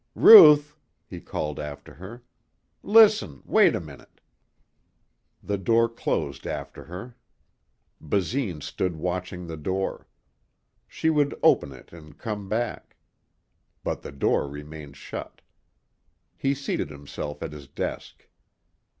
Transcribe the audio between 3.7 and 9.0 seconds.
a minute." The door closed after her. Basine stood